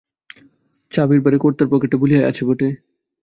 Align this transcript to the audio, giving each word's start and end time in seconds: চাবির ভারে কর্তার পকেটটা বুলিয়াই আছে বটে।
চাবির 0.91 1.19
ভারে 1.21 1.37
কর্তার 1.37 1.67
পকেটটা 1.71 1.97
বুলিয়াই 1.97 2.27
আছে 2.29 2.43
বটে। 2.45 2.67